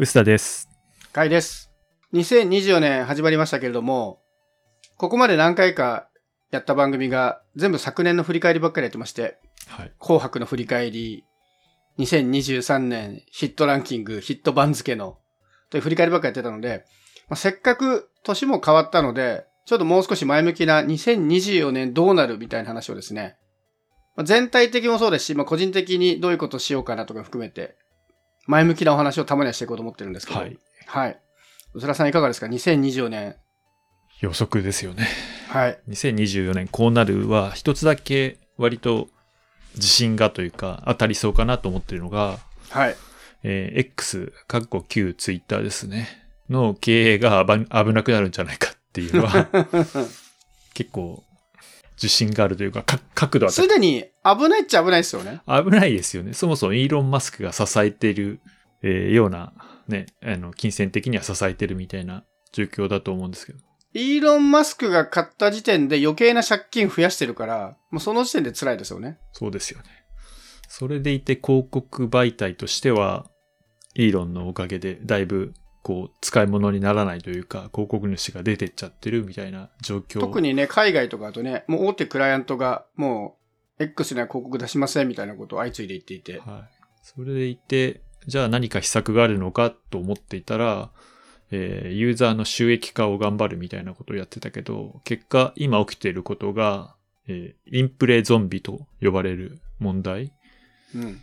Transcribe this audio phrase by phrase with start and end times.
[0.00, 0.70] 臼田です。
[1.12, 1.70] かいです。
[2.14, 4.22] 2024年始まりましたけれども、
[4.96, 6.08] ここまで何回か
[6.50, 9.36] やった番組が全部昨年の振り返りばっかりやってまして、
[9.68, 9.92] はい。
[9.98, 11.26] 紅白の振り返り、
[11.98, 15.18] 2023年ヒットランキング、ヒット番付の、
[15.68, 16.86] という振り返りばっかりやってたので、
[17.28, 23.36] まあ、せっかく年も変わったので、ちょっともう少し前向きな2024年どうなるみたいな話をですね、
[24.16, 27.76] まあ、全体的もそうですし、まあ、個人的にどういうことをしようかなとか含めて、
[28.50, 30.58] 前向きなお話をたまにはしていこうと思ってるんですけど、はい。
[30.86, 31.20] はい。
[31.72, 33.36] うすらさんいかがですか ?2024 年。
[34.20, 35.06] 予測ですよね。
[35.48, 35.78] はい。
[35.88, 39.08] 2024年こうなるは一つだけ割と
[39.76, 42.38] 自信がというか当たりそうかなと思ってるのが、
[42.70, 42.96] はい。
[43.44, 46.08] えー X、かっこ旧ツイッターですね。
[46.50, 49.46] の経営が危危なくなるんじゃないかっていうのは
[50.74, 51.22] 結構
[52.00, 55.40] 自信があるというか、か角度はすでに危ないっちゃ危ないですよね。
[55.46, 56.32] 危ないですよね。
[56.32, 58.40] そもそもイーロン・マスクが支えている、
[58.82, 59.52] えーような、
[59.88, 63.58] ね、あの、金銭的には支えてるみたいな状況だと思うんですけど。
[63.92, 69.18] イーロン・マスクが買った時点で余計な借金増やしてるから、もうその時点で辛いですよね。
[69.32, 69.84] そうですよね。
[70.68, 73.26] それでいて広告媒体としては、
[73.94, 80.20] イーロンのおかげでだいぶこう使い物にならないというか、広告主が出てっちゃってるみたいな状況。
[80.20, 83.36] 特にね、海外とかだとね、もう大手クライアントがも
[83.78, 86.40] う X には広告出しませんみたいなことを相次いで言っていて。
[86.40, 86.80] はい。
[87.02, 90.90] それでいて、じゃあ何か秘策があるのかと思っていたら、
[91.50, 96.94] えーユーザーの収益化を頑張るみたいなことをやってたけど、結果今起きていることが、
[97.26, 100.32] えーインプレゾンビと呼ばれる問題。
[100.94, 101.22] うん。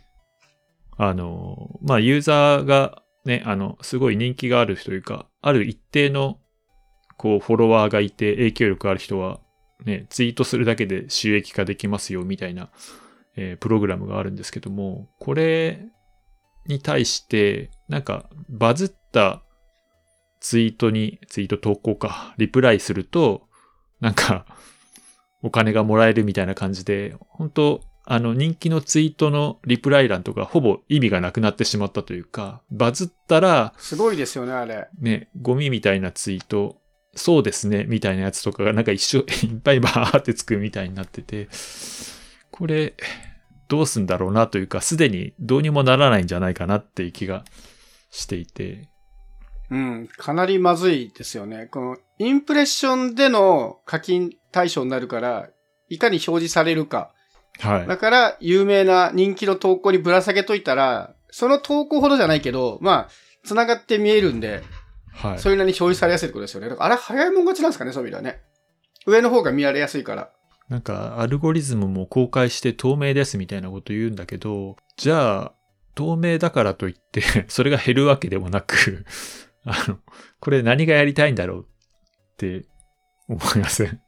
[0.96, 6.38] あの、まあ、ユーザーがね、あの、すごい人気がある人というか、ある一定の、
[7.18, 9.38] こう、フォロワーがいて影響力ある人は、
[9.84, 12.70] ね、ツイートするだけで収益化できますよ、みたいな、
[13.36, 15.84] えープログラムがあるんですけども、これ
[16.66, 19.42] に対して、なんか、バズった
[20.40, 23.46] ツイートに、ツイート投稿か、リプライすると、
[24.00, 24.46] なんか、
[25.42, 34.88] お金がもらえるみたいな感じで、本当あの、人気のツイートのリプライ欄とかほぼ意味がなくなってしまったというか、バズったら、すごいですよね、あれ。
[34.98, 36.80] ね、ゴミみたいなツイート、
[37.14, 41.50] そうですね、みたいなやつとかがなんか一緒、 いっぱいバーってつくみたいになってて、
[42.50, 42.94] これ、
[43.68, 47.44] どうすんだろうなというか、すでにどうにもならないんじゃないかなっていう気が
[48.10, 48.88] していて、
[49.70, 50.08] うん。
[50.16, 51.66] かなりまずいですよね。
[51.66, 55.50] このインプレッションでの課金対象になるから、
[55.90, 57.12] いかに表示されるか。
[57.60, 57.86] はい。
[57.86, 63.08] だから、有名な人気の投稿にぶら下げといたら、その投稿ほどじゃないけど、まあ、
[63.44, 64.62] 繋がって見えるんで、
[65.12, 65.38] はい。
[65.38, 66.68] それなりに表示されやすいってことですよね。
[66.68, 68.40] だからあれ早いもん勝ちなんですかね、そういう意味ではね。
[69.06, 70.30] 上の方が見られやすいから。
[70.68, 75.52] なんか、アルゴリズムも公開して透明ですみたいなこと言うんだけど、じゃあ、
[75.94, 79.04] 透明だからといって、 それが減るわけでもなく、
[79.64, 79.98] あの、
[80.40, 82.66] これ何がやりたいんだろうって
[83.28, 84.00] 思いません？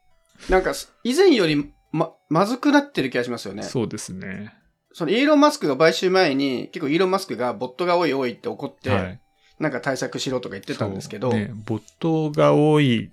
[0.48, 0.72] なんか、
[1.02, 3.62] 以前よりま、まずくなってる気がしますよね。
[3.62, 4.54] そうですね。
[4.92, 9.20] そのイーロン・マスクが買収前に、結構イーロン・マスクがボットが多い多いって怒って、はい。
[9.58, 13.10] なんか対策しろとか言ってたんですけど、ね、ボットが多い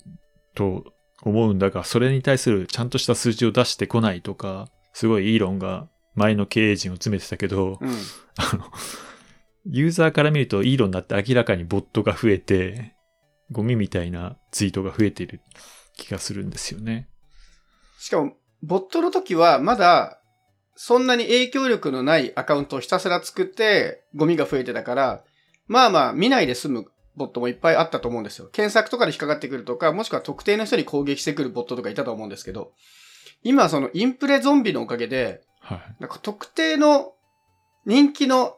[0.56, 0.86] と
[1.22, 7.90] 思うんだが、それに対するちゃんとした数字を出してこないとか、すごいイーロンが前の経営陣を詰めてたけど、うん。
[8.38, 8.64] あの、
[9.66, 12.96] ユーザーから見るとイーロンだって明らかにボットが増えて、
[13.52, 15.42] ゴミみたいなツイートが増えている
[15.96, 17.10] 気がするんですよね。
[18.00, 20.22] しかも、ボットの時はまだ、
[20.76, 25.24] そんなに影響力のないアカウントをひたすら作って、ゴミが増えてたから、
[25.68, 26.86] まあまあ、見ないで済む
[27.16, 28.48] ボットもいっぱいあったと思うんですよ。
[28.52, 32.72] 検索とかで引っかかってくるとか、もしくは特定の人に攻撃してくるボットとかいたと思うんですけど、
[33.44, 35.96] 今はそのインプレゾンビのおかげで、はい。
[36.00, 37.14] なんか特定の
[37.86, 38.56] 人気の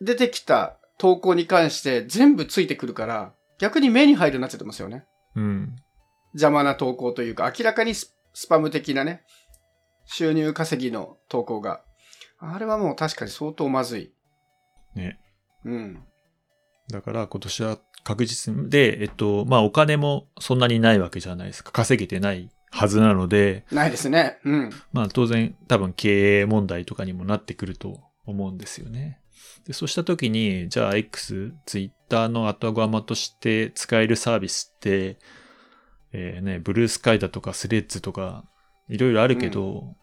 [0.00, 5.04] 出てきた投稿に関して全部ついてくるから、逆に目に入るようになっちゃってますよね。
[5.36, 5.76] うん。
[6.32, 9.22] 邪魔な投稿というか、明らかにススパム的なね、
[10.04, 11.82] 収入稼ぎの投稿が。
[12.38, 14.12] あれはもう確かに相当まずい。
[14.94, 15.18] ね。
[15.64, 16.04] うん。
[16.90, 21.72] だから今年は確実に、で、えっと、まあお金もそんなにないわけじゃないですか。
[21.72, 24.38] 稼げてないはずなので、ないですね。
[24.44, 24.70] うん。
[24.92, 29.20] まあ当然多分経営問題とかにもなってくると思うんですよね。
[29.66, 35.18] でそうした時に、じゃあ X、Twitter の後釜として使えるサービスって、
[36.16, 38.44] えーね、ブルースカイだとかスレッズとか
[38.88, 39.96] いろいろあるけど、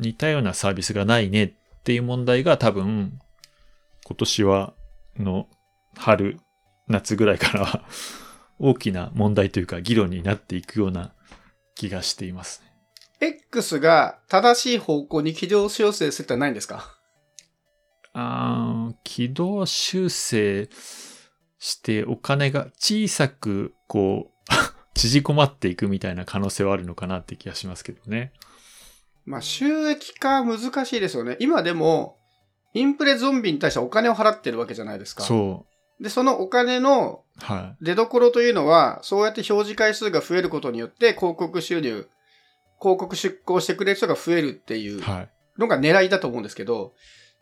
[0.00, 1.52] 似たようなサービスがないねっ
[1.84, 3.18] ていう問題が多分
[4.04, 4.74] 今年は
[5.16, 5.46] の
[5.96, 6.40] 春、
[6.88, 7.84] 夏ぐらいから
[8.58, 11.14] 大きな問題というか議論になっていくような
[11.76, 12.70] 気がしていますね。
[13.20, 16.96] X が正しい方向に軌道修正するってないんですか？
[18.14, 20.68] あー軌道修正
[21.58, 24.39] して、お金が小さく、こう、
[24.94, 28.32] 縮こまっていくみたいな可能性はあるのかなって気がしますけどね。
[29.24, 31.36] まあ、収益化難しいですよね。
[31.40, 32.18] 今でも、
[32.74, 35.22] インプレゾンビに対してお金を払ってるわけじゃないですか。
[35.22, 35.66] そ
[36.00, 37.44] で、そのお金のう。
[37.44, 42.08] は出所というのは、そうやって表示回数が増えることによって、広告収入、
[42.80, 44.88] 広告出稿してくれる人が増えるっていい。
[44.94, 45.30] うはい。
[45.58, 46.94] のが狙いだと思うんですけど、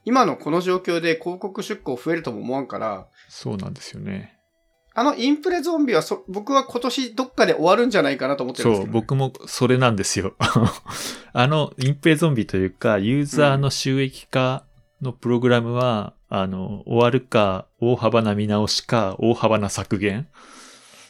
[0.04, 4.37] 今のこの状況で広告出稿増えるとも思わんから、そうなんですよね。
[4.98, 10.34] あのインプレゾンビはそ、僕は今年どっかで終わるんじゃないかなと思ってるんですけどそう、僕もそれなんですよ。
[11.32, 14.64] あの、インプレゾンビというか、ユーザーの収益化
[15.00, 20.26] のプログラムは、あの、終わるか、大幅な見直しか、大幅な削減。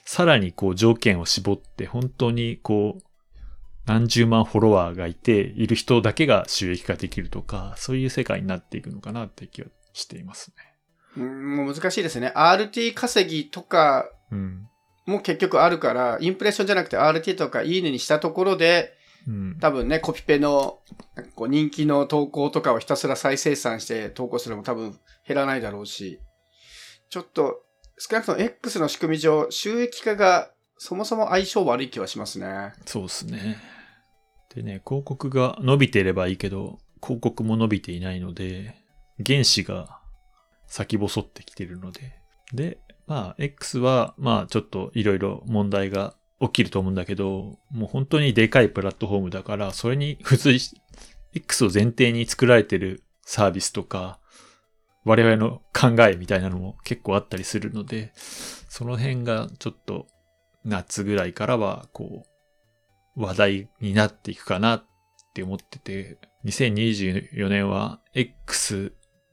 [0.04, 3.02] さらにこう条件を絞って、本当にこう、
[3.86, 10.77] 何十万フォロワーがいて、いる人だけが収益化できるとか、そういう世界になっていくのかなって気がしていますね。
[11.18, 12.32] うん、もう難しいですね。
[12.34, 14.68] RT 稼ぎとかうん。
[15.06, 18.92] も結局あるから、インプレッションじゃなくて RT とかいいねにしたところで、
[19.26, 19.58] うん。
[19.58, 20.78] 多分ね、コピペの
[21.34, 26.20] こう人気の投稿とかをひたすら再生産して投稿するのも多分減らないだろうし、
[27.10, 27.62] ちょっと
[27.98, 32.72] 少なくとも X の仕組み上、収益化がそもそも相性悪い気はしますね。
[32.86, 33.58] そうですね。
[34.54, 38.76] でね、広告が伸びていればいいけど、広告も伸びていないので、
[39.24, 39.97] 原子が
[40.68, 42.20] 先細ってきてるので。
[42.52, 50.80] で、まあ、X は、まあ、ちょっといろいろ問題が起きると思うんだけど、もう本当にでかいプラットフォームだから、それに付随し、
[51.34, 54.20] X を前提に作られてるサービスとか、
[55.04, 60.06] 我々の考えみたいなのも結構あったりするので、その辺がちょっと
[60.64, 62.24] 夏ぐらいからは、こ
[63.16, 64.84] う、話題になっていくかなっ
[65.34, 68.92] て思ってて、2024年は X、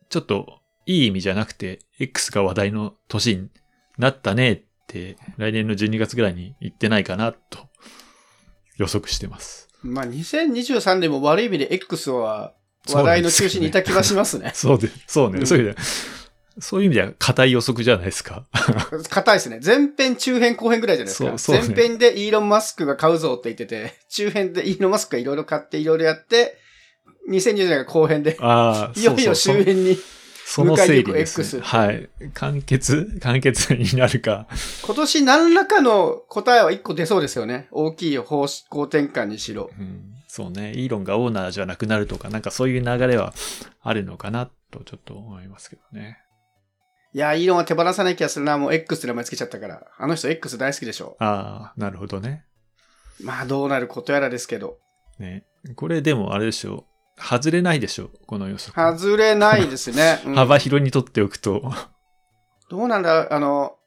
[0.09, 3.49] ちょっといい意味じゃなくて、X が話題の年に
[3.97, 7.59] なったねって、来年の12月ぐらいに言ってないかなと
[8.77, 9.67] 予測してます。
[9.81, 12.53] まあ2023年も悪い意味で X は
[12.87, 14.51] 話題の中心にいた気はしますね。
[14.55, 15.85] そうで、そうね、うんそういう意味では、
[16.59, 18.45] そういう意味では硬い予測じゃないですか。
[19.09, 19.59] 硬いですね。
[19.63, 21.29] 前編、中編、後編ぐらいじゃないですか。
[21.37, 26.57] そうそうね前編でイーロン・マスクが買うぞって言ってて、中編でイーロン・マスクがいろいろ買っていろいろやって、
[27.29, 29.97] 2020年が後編で、ああ、いよいよそうそう終編に。
[30.47, 31.61] その整理です、ね。
[31.63, 32.07] はい。
[32.35, 34.45] 完結 完結になるか。
[34.85, 37.67] 今年何らかの答えは1個出そうですよね。
[37.71, 39.71] 大きい方向転換にしろ。
[39.77, 40.73] うん、そうね。
[40.75, 43.33] イーロンがオーナーじゃなくなるとか、なんかそういう流れは
[43.81, 46.19] あるのかなとちょっと思いますけどね。
[47.11, 48.59] いや、イーロンは手放さない気がするな。
[48.59, 49.87] もう X って名前つけちゃったから。
[49.97, 51.17] あの人 X 大好きでしょ。
[51.19, 52.45] ああ、なるほどね。
[53.19, 54.77] まあどうなることやらですけど。
[55.17, 55.43] ね。
[55.75, 56.85] これでもあれでしょ。
[57.17, 58.09] 外れないでしょ。
[58.27, 58.97] この予測。
[58.97, 60.21] 外れないですね。
[60.27, 61.71] うん幅広にとっておくと。
[62.69, 63.77] どうなんだあの、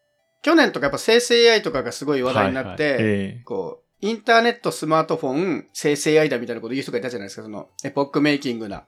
[0.43, 8.85] 去年とかやっぱ生成 AI とかがすごい話題になって、はいはいえこう、インターネット、スマートフォン、生成 AI だみたいなこと言う人がいたじゃないですか、その、エポックメイキングな、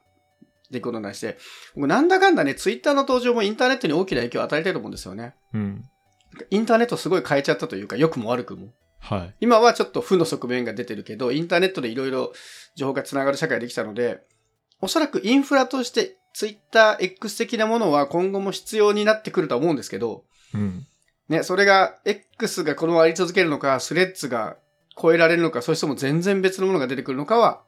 [0.71, 1.37] 出来事に対して。
[1.75, 5.35] 僕なんだかんだね、ツイッターの登場もインターネットに大きな影響を与えてると思うんですよね。
[5.55, 5.85] えうん。
[6.51, 8.69] インターネットすごい変えちゃったというか、良くも悪くも。
[9.01, 9.35] はい。
[9.41, 12.33] 今はちょっと負の側面が出てるけど、インターネットでいろいろ
[12.77, 14.21] 情報がつながる社会ができたので、
[14.81, 20.25] おそらくインフラとしてツイッター X 的なものは今後も必要になってくるとは思うんですけど、
[20.55, 20.87] うん。
[21.29, 24.57] ね、それが X がこのままあり続けるのか、スレッズが
[25.01, 27.63] 超えられるのか、そしても全然別のものが出てくるのかは、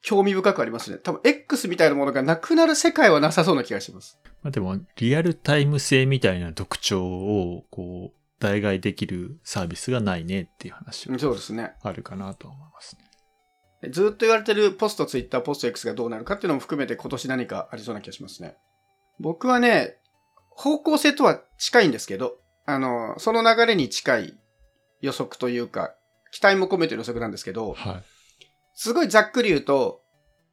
[0.00, 0.98] 興味深くありますね。
[0.98, 4.18] 多分 X みたいなものがなくなる世界はなさそうな気がします。
[4.42, 11.72] まあでも、リアルタイム性みたいな特徴を、こう、代替できるサービスがないねっていう話はそうですね。
[11.82, 13.90] あるかなと思いますね。
[13.90, 18.56] ずっと言われてるポストツイッター、ポスト X がどうなるかっていうのも含めて今年何かありそうな気がしますね。
[19.20, 19.96] 僕はね、
[20.50, 24.38] 方向性とは近いんですけど、あの、その流れに近い
[25.00, 25.94] 予測というか、
[26.32, 28.02] 期待も込めてる予測なんですけど、はい。
[28.74, 30.02] すごいざっくり言うと、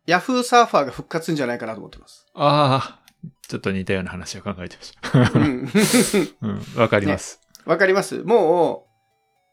[0.05, 2.27] ヤフーサーファーが復活するんじゃないかなと思ってます。
[2.35, 5.39] ああ、ちょっと似たような話を考えてました。
[5.39, 5.69] うん。
[6.41, 7.41] うん、わかります。
[7.65, 8.87] わかりますも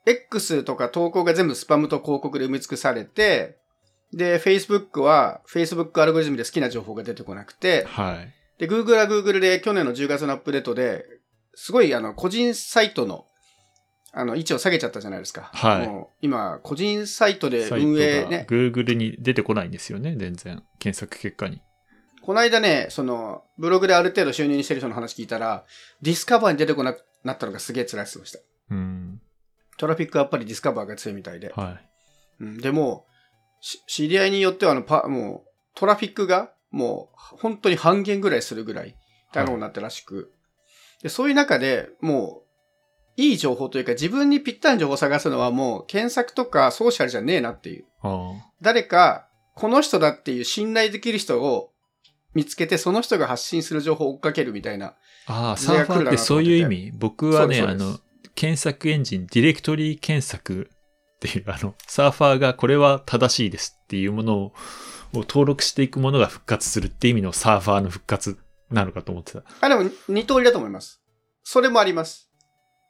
[0.07, 3.59] う、X とか投稿が全部スパムと広告で埋め尽くされて、
[4.13, 8.33] で、Facebook は Facebook アルゴリズムで好きな情報が出てこなくて、はい。
[8.59, 11.05] で、Google は Google で去年の10月のアップデートで、
[11.55, 13.27] すごいあの、個人サイトの、
[14.13, 15.51] あの、位置を下げちゃったじゃないですか。
[15.55, 18.47] はいもう今、個人サイトで運営ね。
[18.51, 20.63] Google に出てこないんですよね、全然。
[20.79, 21.63] 検索結果に。
[22.21, 25.65] この間ね、その、ブログである程度収入にしてる人の話聞いたら、
[26.03, 28.39] ディスカバーに出てこなくなったのがすげえ辛いって言ってました。
[28.71, 29.21] うん。
[29.79, 31.53] トラフィックはやっぱりディスカバーが強いみたいで。
[31.55, 31.89] はい。
[32.41, 33.07] うん、でも、
[33.61, 38.97] し知り合いによってはあのパ、もう、トラフィックが、もう、本当に半減ぐらいするぐらい、
[39.33, 40.33] だろうなったらしく、
[41.03, 47.85] でそういう中でもう、いい情報というか自分にぴったりの情報を探すのはもう検索とかソーシャルじゃねえなっていう。
[48.03, 51.72] あ誰か、この人だっていう信頼できる人を
[52.35, 54.95] 見つけて、その人が発信する情報を追っかけるみたいな。
[55.27, 56.93] ああサーファーってそういう意味？
[56.95, 57.99] 僕はね、あの、
[58.35, 60.71] 検索エンジン、ディレクトリ検索
[61.17, 64.53] っていう、あの、サーファーがこれは正しいですっていうものを
[65.15, 68.39] を登録していくものが復活するって意味のサーファーの復活
[68.71, 69.43] なのかと思ってた。
[69.61, 71.03] あ、でも二通りだと思います。
[71.45, 72.31] それもあります。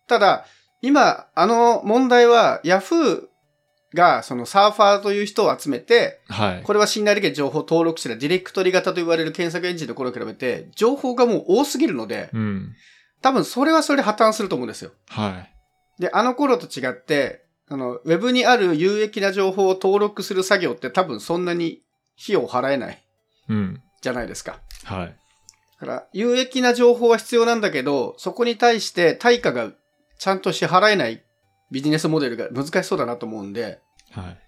[0.06, 0.46] ただ、
[0.82, 3.22] 今、あの問題は、ヤフー
[3.94, 6.62] がそのサーファーという人を集めて、はい。
[6.62, 12.74] これは信頼できる情報を登録してるディレクトリ型と言われる検索エンジンの頃に比べて、情報がもう多すぎるので、うん。
[13.20, 14.92] 多分それはそれで破綻すると思うんですよ。
[15.08, 15.46] は
[15.98, 16.02] い。
[16.02, 21.82] で、あの頃と違って、あの、ウェブにある有益な情報を登録する作業って多分そんなに
[22.20, 23.02] 費用を払えない
[23.48, 23.82] うん。
[24.00, 24.58] じゃないですか。
[24.84, 25.16] はい。
[25.80, 29.70] だから、有益な情報は必要なんだけど、そこに対して対価が
[30.18, 31.22] ちゃんと支払えない
[31.72, 34.38] ビジネスモデルが難しそうだなと思うんで、はい。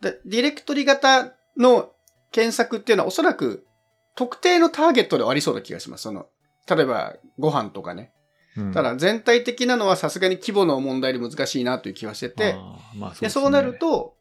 [0.00, 1.90] でディレクトリ型の
[2.30, 3.66] 検索っていうのはおそらく
[4.14, 6.02] 特定のターゲットではありそうな気がします。
[6.02, 6.26] その、
[6.68, 8.12] 例えばご飯とかね。
[8.56, 12.56] うんただ全体的なのはさすがに規模の問題で難しいなという気がしてて、
[12.96, 14.16] まあで、すねそうなる、と、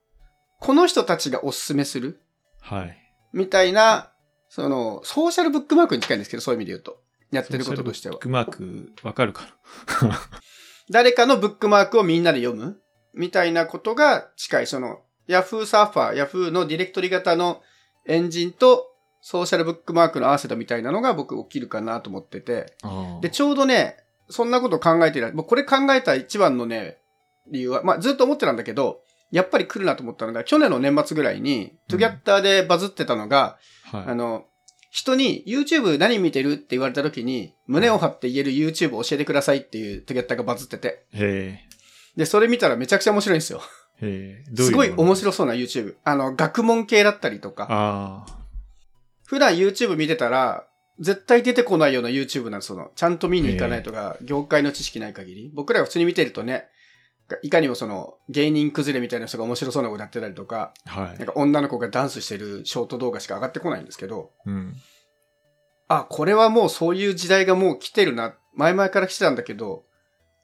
[0.60, 2.22] この人たちがおすすめする
[2.62, 2.98] はい。
[3.34, 4.12] みたいな、
[4.48, 7.02] その、ソーシャルブックマークに近いんですけど、そういう意味で言うと。
[7.32, 8.22] やってることとしてはブッ。
[8.22, 9.58] クマーク、わかるか
[10.90, 12.80] 誰かのブックマークをみんなで読む？
[13.14, 14.68] みたいなことが近い。
[14.68, 17.62] その、Yahoo サーファー、Yahoo のディレクトリ型の
[18.06, 18.92] エンジンと
[19.22, 22.74] ソーシャルブックマークの合わせたみたいなのが僕起きるかなと思ってて。
[22.84, 23.20] な。
[23.22, 23.98] で、ちょうどね、
[24.30, 25.34] そんなこと考えてる。
[25.34, 26.98] もうこれ考えた一番のね、
[27.52, 33.58] 理由は、まあずっと思ってたんだけど、やっぱり来るなと思ったのが、去年の年末ぐらいに、トゥギャッターでバズってたのが、
[33.92, 34.04] はい。
[34.08, 34.46] あの、
[34.90, 41.06] 人に YouTube 何見てるって言われた時に、胸を張って言える YouTube を教えてくださいっていうトゥギャッターがバズってて。
[41.14, 41.60] へ
[42.16, 43.62] で、それ見たらめちゃくちゃ面白いんですよ。
[44.02, 44.44] え。
[44.44, 44.52] へえ。
[44.52, 45.96] どうすごい面い白そうな YouTube。
[46.04, 48.26] あの、学問系だったりとか。
[49.26, 50.66] 普段 YouTube 見てたら、
[51.00, 55.52] 絶対出てこないような YouTube なんその、ちゃんと見に行かないとか、業界の知識ない限り。
[55.54, 56.66] 僕らが普通に見てるとね、
[57.42, 61.28] いかにもその、芸人崩れみたいな人が面白そうなことやってたりとか、はいなん。
[61.28, 64.76] か女の子がダンスしてるショート動画しか上がってこないんですけど、うん。
[65.88, 68.36] あ、これはもうそういう時代がもう来てるな。
[68.54, 69.84] 前々から来てたんだけど、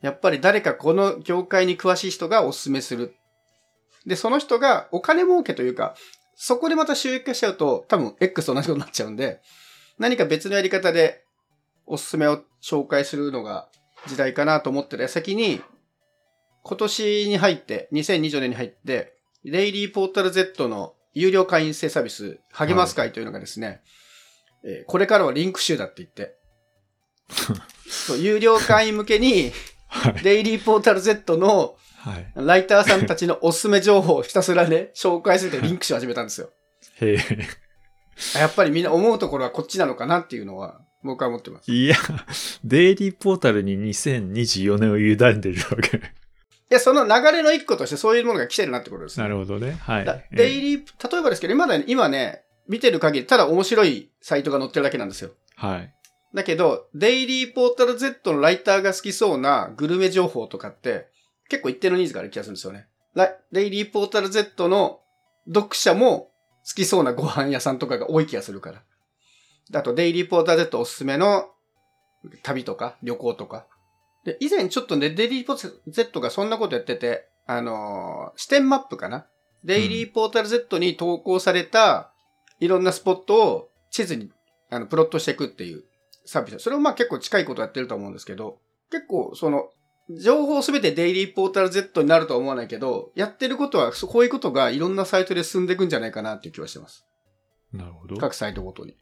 [0.01, 3.15] やっぱり誰かこの業界に詳しい人がおすすめする。
[4.05, 5.95] で、その人がお金儲けというか、
[6.35, 9.41] そこでまた収益化しちゃうと、多分 X と同じことになっちゃうんで、
[9.97, 11.23] 何か別のやり方で
[11.85, 13.69] おすすめを紹介するのが
[14.07, 15.61] 時代かなと思ってる矢先に、
[16.67, 23.81] 今年に入って、2020年に入って、レイリーポータル Z の有料会員制サービス、励ます会というのがですね、
[24.63, 26.35] えーこれからはリンク集だって言って、
[27.87, 29.51] そう有料会員向けに、
[29.87, 30.23] はい。
[30.23, 32.31] デイリーポータル Z のはい。
[32.35, 36.49] ライターさんたちのおすすめ情報をひたすらね、紹介するってリンク集を始めたんですよ。
[37.01, 37.19] へえ。
[38.35, 41.71] あやっぱりみんな思うところはこっちなのかなっていうのは、僕は思ってます。
[41.71, 41.95] いいや、
[42.63, 46.01] デイリーポータルに2024年を委ねてるわけ。
[46.69, 49.77] や、その流れの一個としてそういうものが来てるなってことです、なるほどね。
[49.81, 50.19] はいだ。
[50.31, 55.31] デイリー、例えばですけど、今ね、今ね、見てる限り、ただ面白いサイトが載ってるだけなんですよ。
[55.55, 55.93] はい。
[56.33, 61.07] だけど、デイリーポータル Z のライターが好きそうなグルメ情報とかって、
[61.49, 62.87] 結構一定のニーズがある気がするんですよね。
[63.13, 64.99] ラデイリーポータル Z の
[65.47, 66.31] 読者も
[66.67, 68.83] 好きそうなご飯屋さんとかが多い気がするから。
[69.79, 71.51] あと、デイリーポータル Z おすすめの
[72.43, 73.67] 旅とか旅行とか。
[74.25, 79.27] で、以前ちょっとね、デイリーポータル Z がそんなことやってて、あのー視点マップかな？
[79.63, 82.11] デイリーポータル Z に投稿された
[82.59, 84.31] いろんなスポットを地図に
[84.69, 85.83] あのプロットしていくっていう
[86.25, 86.59] サービス。
[86.59, 88.57] それもまあ結構近いことやってると思うんですけど、
[88.91, 89.69] 結構その、
[90.09, 97.05] 情報すべてデイリーポータル Z になるとは思わないけど、やってることは、そこういうことがいろんなサイトで進んでいくんじゃないかなっていう気はしてます。
[97.73, 98.17] なるほど。
[98.17, 98.95] 各サイトごとに。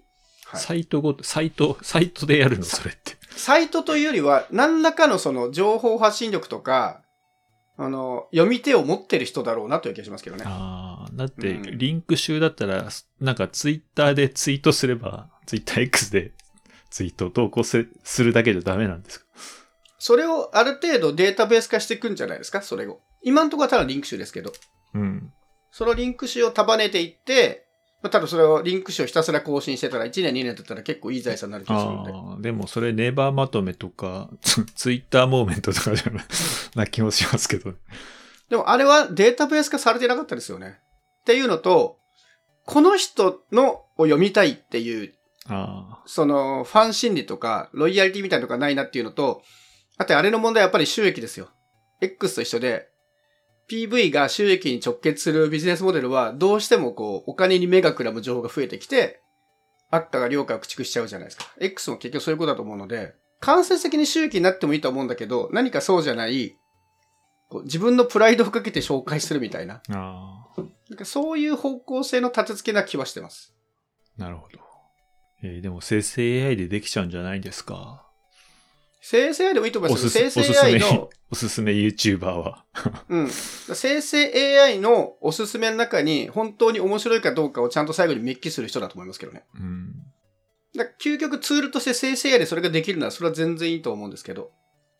[0.46, 2.64] はい、サイトごと、サイト、サイトでやるの？
[2.64, 3.18] それって。
[3.36, 7.02] サイトというよりは、何らかのその情報発信力とか、
[7.76, 10.44] あの、読み手を持ってる人だろうなという気がしますけどね。
[10.46, 12.88] ああ、だって、うんリンク集だったら、
[13.20, 16.32] なんかツイッターでツイートすれば、ツイッター X で
[16.90, 19.26] ツイートを投稿するするだけじゃダメなんですか？
[19.98, 22.62] それをある程度データベース化していくんじゃないですか？
[22.62, 23.00] それを。
[23.24, 24.54] 今のところはただリンク集ですけど。
[24.94, 25.34] うん。
[25.72, 27.63] そのリンク集を束ねていって、まあ、
[28.10, 32.12] ただそれをリンク集をひたすら更新してたら、1年2年経ったら結構いい財産になる気がするんで。
[32.12, 36.26] ああ、でもそれネバーまとめとか、ツ ツイッターモーメントとかじゃな
[36.76, 37.74] な気もしますけど。
[38.50, 40.80] でもあれはデータベース化されてなかったですよね。
[41.22, 41.98] っていうのと、
[42.66, 45.14] この人のを読みたいっていう
[45.48, 49.44] あその、ファン心理とか、ロイヤリティみたいなのがないなっていうのと、
[49.98, 51.50] あとあれの問題はやっぱり収益ですよ。
[52.02, 52.90] X と一緒で、
[53.70, 59.22] PV が収益に直結するビジネスモデルは、どうしてもこう、お金に目がくらむ情報が増えてきて、
[59.90, 61.46] 悪化が良化を駆逐しちゃうじゃないですか。
[61.60, 66.58] X も結局そういうことだと思うので、間接的に収益になってもいいと思うんだけど、何かそうじゃない、
[67.50, 69.82] こう自分のプライドをかけて紹介するみたいな。
[69.88, 73.54] なんかそういう方向性の立て付けな気はしてます。
[74.18, 74.60] なるほど。
[75.44, 78.03] えーでも生成 AI でできちゃうんじゃないですか？
[79.06, 80.08] 生成 AI でもいいと思いますよ。
[80.08, 82.64] おすす生成 AI おすすめの、おすすめ YouTuber は。
[83.10, 83.30] うん。
[83.30, 89.44] 生成 AI のおすすめの中に本当に面白いかどうかをちゃんと最後にメッキする人だと思いますけどね。
[89.56, 89.94] うん。
[90.74, 94.52] だ究極ツールとして生成 AI でそれができるならそれは全然いいと思うんですけど、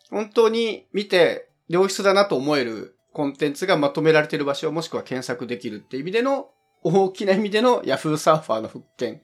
[0.10, 6.50] 本当に見て良質だなと思えるコンテンツがまとめられている場所もしくは検索できるっていう意味での
[6.84, 9.22] 大きな意味での Yahoo サーファーの復権。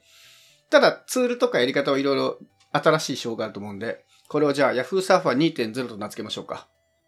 [0.70, 2.38] ただツールとかやり方はいろいろ
[2.72, 6.68] 新しい手法があると思うんで、これをじゃあ Yahoo サーファー2.0と名付けましょうか。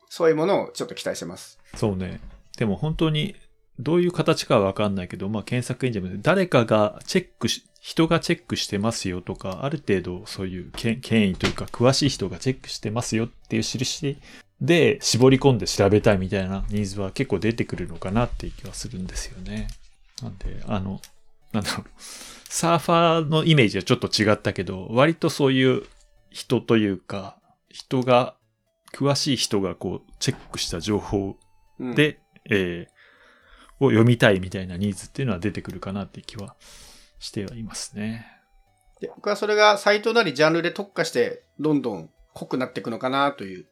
[0.10, 1.60] そういうものをちょっと期待してます。
[1.76, 2.20] そうね。
[2.58, 3.36] でも本当に、
[3.80, 11.00] どういう形かはわかんないけど、まあ検索エンジンも誰かがチェックし、人がチェックしてますよとか、ある程度そういう権
[11.30, 14.18] 威というか詳しい人がチェックしてますよっていう印
[14.60, 19.68] で絞り込んで調べたいみたいなニーズは結構出てくるのかなっていう気はするんですよね。
[20.22, 21.02] なんで、あの、
[21.54, 21.86] なんだろう、
[22.50, 25.84] サーファーのイメージはちょっと違ったけど、割とそういう
[26.32, 27.38] 人というか、
[27.70, 28.36] 人が、
[28.94, 31.38] 詳しい人がこう、チェックした情報
[31.80, 32.20] うん、で、
[32.50, 33.02] えー
[33.82, 36.56] を読みたいみたいなニーズっていうのは出てくるかなって気は
[37.20, 38.26] してはいますね。
[39.00, 43.66] で僕はそれがサイトなりジャンルで特化してどんどん濃くなっていくのかなという。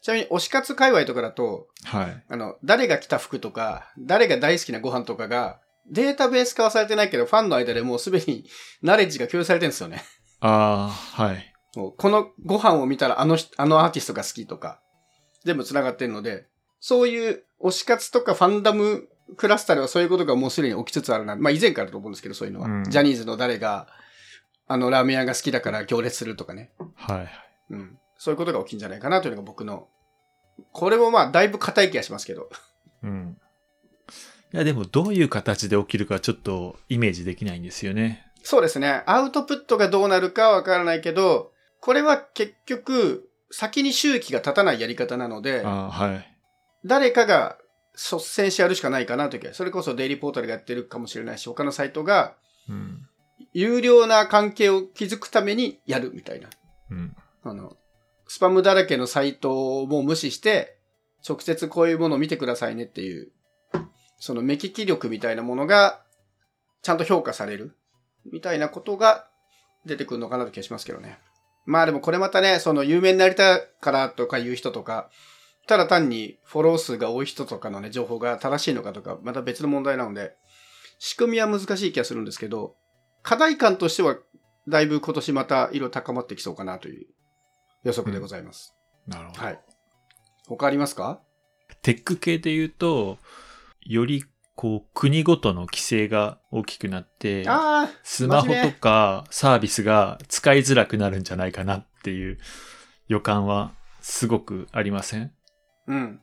[0.00, 2.24] ちなみに推し活界隈とかだと、はい。
[2.28, 5.58] あの、誰が着た服とか、誰が大好きなご飯とかが、
[5.90, 8.48] データベース化はされてないけど、ファンの間でもうすでに
[8.80, 10.04] ナレッジが共有されてるんですよね。
[10.38, 10.86] あ
[11.18, 11.52] あ、はい。
[11.78, 14.80] もうこのご飯を見たらあの人、あのアーティストが好きとか、
[15.44, 16.48] 全部繋がってるので、
[16.80, 21.36] そういう推し活とかファンダムクラスターではそういうことがもうすでに起きつつあるな。
[21.36, 22.66] まあ以前からだと思うんですけど、そういうのは。
[22.66, 23.86] うんジャニーズの誰が、
[24.66, 26.72] あのラーメン屋が好きだから行列するとかね。
[26.96, 27.28] はい。
[27.70, 27.98] うん。
[28.16, 29.86] そういうことが起きるんじゃないかなというのが僕の、
[30.72, 32.50] これもまあだいぶ硬い気がしますけど。
[33.04, 33.36] うん。
[34.52, 38.24] いや、でもどういう形で起きるかちょっとイメージできないんですよね。
[38.42, 39.02] そうですね。
[39.04, 46.36] アウトプットがどうなるかはわからないけど、これは結局、先に収益が立たないやり方なので、はい。
[46.84, 47.58] 誰かが
[47.94, 52.36] 率先してやるしかないかなという気がそれこそデイリーポータルがやってるかもしれないし、他のサイトが
[52.68, 53.08] うん。
[53.52, 56.48] 有料な関係を築くためにやるみたいな。
[56.90, 57.16] うん。
[57.42, 57.76] あの、
[58.26, 60.76] スパムだらけのサイトも無視して、
[61.26, 63.32] 直接こういうものを見てくださいねっていう、
[64.18, 66.02] その目利き力みたいなものが、
[66.82, 67.76] ちゃんと評価される、
[68.30, 69.28] みたいなことが
[69.86, 71.18] 出てくるのかなと気がしますけどね。
[71.68, 75.10] まあでもこれまたね、その有名になりたいからとかいう人とか、
[75.66, 80.34] ただ単にフォロー数が多い人とかのね、情報が正しいのかとか、また別の問題なので、
[80.98, 82.74] 仕組みは難しい気がするんですけど、
[83.22, 84.16] 課題感としては、
[84.66, 87.06] だいぶ今年また色高まってきそうかなという
[87.84, 88.74] 予測でございます。
[89.06, 89.42] なるほど。
[89.42, 89.60] はい。
[90.46, 91.20] 他ありますか？
[91.82, 93.18] テック系で言うと、
[93.82, 94.24] より
[94.60, 97.44] こう国ごとの規制が大きくなって、
[98.02, 102.38] スマホとかサービスが使いづらくなるんじゃないかなっていう
[103.06, 105.32] 予感はすごくありません？
[105.86, 106.20] うん。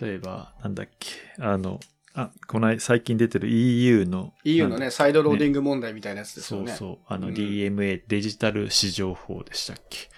[0.00, 1.10] 例えば、なんだっけ、
[1.40, 1.80] あの、
[2.14, 6.70] あ、この間最近出てる EU の、EU のね、サイドローディング問題みたいなやつですよね。
[6.70, 7.34] そうそう、あのうん。
[7.34, 10.08] DMA、デジタル市場法でしたっけ？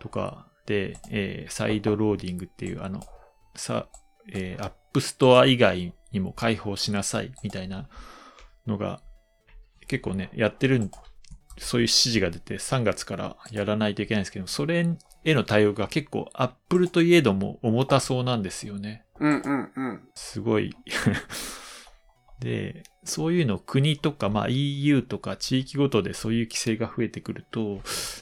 [0.00, 0.46] とか。
[0.64, 3.02] で、えーサイドローディングっていう、あの、
[3.54, 3.86] さ、
[4.32, 7.88] えー、 App Store 以外にも開放しなさいみたいな
[8.66, 9.00] のが、
[9.86, 10.90] 結構ね、やってるん、
[11.58, 14.86] そういう指示が出て3月からやらないといけないんですけど、それ
[15.24, 19.04] への対応が結構アップルといえども重たそうなんですよね。
[19.18, 20.08] うんうんうん。
[20.14, 20.74] すごい。
[22.40, 27.80] で、そういうの国とか、まあ EU とか地域ごとでそういう規制が増えてくると、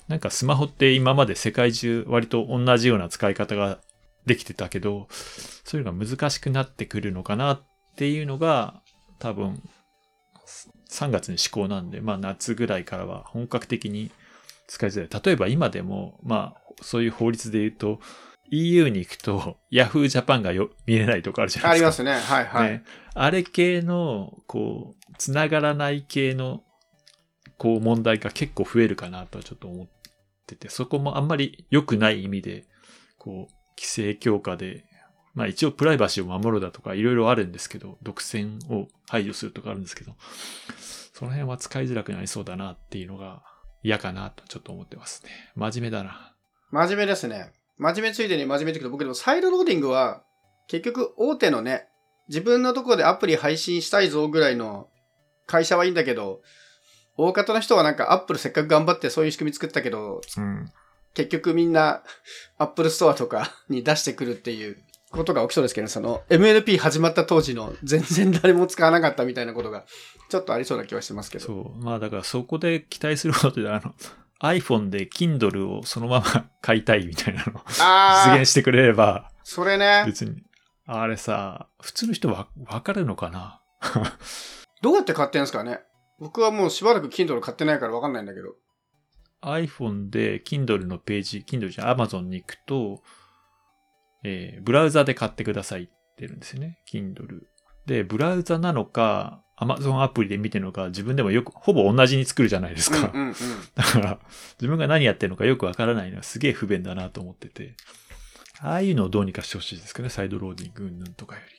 [0.09, 3.79] なんかスマホって今まで世界中割と同じような使い方が
[4.27, 7.61] できてたけど、そういうのが難しくなってくるのかな
[7.99, 8.81] っていうのが
[9.19, 9.61] 多分
[10.89, 14.13] 3月に施行なんで、まあ夏ぐらいからは本格的に
[14.69, 15.23] 使いづらい。
[15.25, 17.99] 例えば今でも、まあそういう法律で言うと、
[18.53, 22.05] EU に行くと Yahoo Japan がよ見れないとかあるじゃないですか。
[22.05, 22.35] ありますね。
[22.35, 22.71] はいはい。
[22.71, 22.85] ね、
[23.15, 26.63] あれ系の、こう、つながらない系の、
[27.57, 29.89] こう、問題が結構増えるかなとはちょっと思っ
[30.47, 32.65] てて、そこもあんまり良くない意味で、
[33.19, 34.85] こう、規制強化で、
[35.39, 40.17] まあ一応プライバシーを守るだとかいろいろあるんですけど、独占を排除するとかあるんですけど、
[41.15, 43.45] その辺は使いづらくなりそうだなっていうのが
[43.85, 45.31] 嫌かなとちょっと思ってますね。
[45.55, 46.35] 真面目だな。
[46.73, 47.53] 真面目ですね。
[47.77, 50.25] 真面目ついでに真面目だけど、僕でもサイドローディングは、
[50.67, 51.87] 結局大手のね、
[52.29, 54.89] 自分のところでアプリ配信したいぞぐらいの
[55.47, 56.43] 会社はいいんだけど、
[57.17, 60.73] 大方の人はなんかアップルせっかく頑張ってそういう仕組み作ったけど、うん。
[61.15, 62.03] 結局みんな
[62.59, 64.77] Apple Store とかに出してくるっていう
[65.11, 69.85] ことが起きそうですけど、その MNP 始まった当時の全然誰も使わなかったみたいなことが
[70.29, 71.45] ちょっとありそうな気はしてますけど。
[71.47, 71.85] そう。
[71.85, 73.95] まあだからそこで期待することで、あの、
[74.41, 80.05] iPhone で Kindle をそのまま買いたいみたいなのを実現してくれれば、それね。
[80.07, 80.43] 別に。
[80.87, 83.61] あれさ、普通の人はわかるのかな？
[84.83, 85.81] どうやって買ってんすかね？
[86.19, 88.55] 僕はもうしばらく Kindle 買ってないからわかんないんだけど。
[89.43, 93.03] iPhone で Kindle のページ、Kindle じゃ Amazon に行くと、
[94.25, 96.79] えーブラウザで買ってくださいって出るんですよね。
[96.93, 97.43] Kindle。
[97.87, 103.11] で、ブラウザなのか、Amazon アプリで見てるのか、自分でもよく、ほぼ同じに作るじゃないですか。
[103.13, 103.35] うんうんうん。
[103.75, 104.19] だから、
[104.61, 107.75] 自分が何やってるのかよくわからないのはすげえ不便だなと思ってて。
[108.61, 110.11] ああいうのをどうにかしてほしいですけどね。
[110.11, 111.55] サイドローディングうんとかより。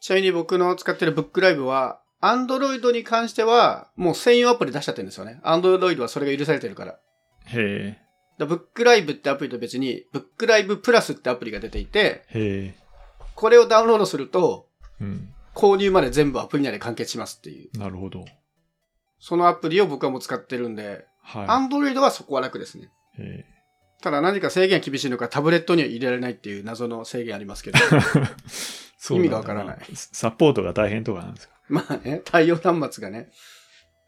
[0.00, 5.40] ちなみに僕の使ってるブックライブは、Android に関しては、もう専用アプリ出しちゃってるんですよね。
[5.44, 6.98] Android はそれが許されてるから。
[7.46, 8.05] へだ
[8.44, 12.74] ブックライブってアプリと別に、ブックライブプラスってアプリが出ていて、
[13.34, 14.68] これをダウンロードすると、
[15.00, 15.32] うん。
[15.54, 17.78] 購入まで全部アプリ内で完結しますっていう。
[17.78, 18.26] なるほど。
[19.18, 22.90] そのアプリを僕はもう使ってるんで、は Android はそこは楽ですね。
[24.02, 27.78] ただ何か制限厳しいのかタブレットには入れられないっていう謎の制限ありますけど。
[29.16, 31.54] 意味がわからないサポートが大変とかなんですか？
[31.68, 33.30] まあね、対応端末がね。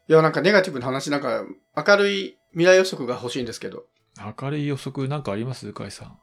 [0.07, 1.43] いや、なんかネガティブな話、なんか
[1.75, 3.85] 明るい未来予測が欲しいんですけど。
[4.17, 5.71] 明るい予測なんかあります？
[5.73, 6.19] かいさん。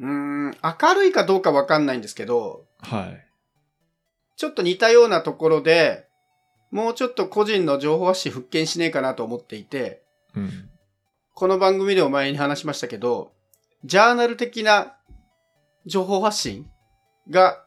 [0.00, 3.26] うーん、明るいかどうかわかんないんですけど、はい。
[4.36, 6.06] ちょっと似たようなところで、
[6.70, 10.02] もうちょっと個人の情報発信復権しねえかなと思っていて、
[10.34, 10.70] うん。
[11.34, 13.32] この番組でも前に話しましたけど、
[13.84, 14.96] ジャーナル的な
[15.86, 16.70] 情報発信
[17.28, 17.64] が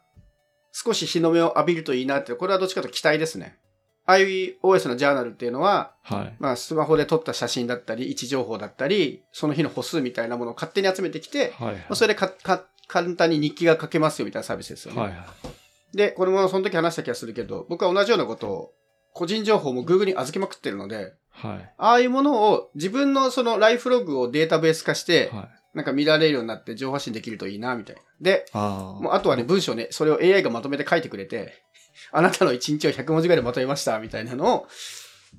[0.71, 3.57] 少し日の目を浴びるといいなって、これはどっちかと期待ですね。
[4.07, 6.35] iOS のジャーナルっていうのは、はい。
[6.39, 11.75] まあ、スマホで撮った写真だったり、位置情報だったり、その日の歩数みたいなものを勝手に集めてきて、はい。
[11.75, 15.01] まあ、それでかか簡単に日記が書けますよみたいなサービスですよね。
[15.01, 15.11] はい。
[15.11, 15.97] はい。
[15.97, 18.73] で、これもその時話した気がするけど、僕は同じようなことを、
[19.13, 21.73] 個人情報も Google に預けまくってるので、はい。
[21.77, 25.49] ああいうものを自分のそのライフログをデータベース化して、はい。
[25.73, 28.01] なんか見られるようになって情報発信できるといいな、みたいな。
[28.21, 31.63] で、あもうあとはね、文章ね、それを AI がまとめて書いてくれて、
[32.13, 34.67] あなたの1日を100文字ぐらいでまとめました、みたいなのを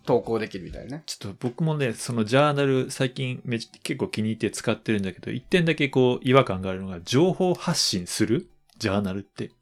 [0.07, 1.03] 投稿できるみたいなね。
[1.07, 8.49] ちょっと僕もね、そのジャーナル最近め結構気に入って使ってるんだけど、一点だけこう違和感があるのが、情報発信する？
[8.79, 9.53] ジャーナルって。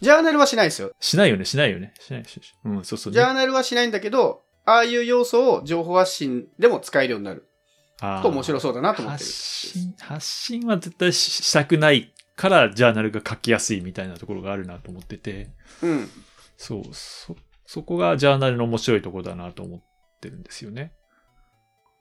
[0.00, 0.92] ジャーナルはしないですよ。
[1.00, 1.94] しないよね、しないよね。
[2.00, 2.40] しないし。
[2.64, 3.12] うん、そうそう。
[3.12, 7.46] ジャーナルはしないんだけど、ああいう要素を情報発信でも使えるようになる
[8.00, 9.24] と面白そうだなと思ってる。
[9.24, 15.50] 発信、発信は絶対ししたくないから、ジャーナルが書きやすいみたいなところがあるなと思ってて、
[15.82, 16.10] うん。
[16.62, 17.34] そう、そ、
[17.66, 19.80] そこがジャーナルの面白いところだなと思っ
[20.20, 20.92] てるんですよね。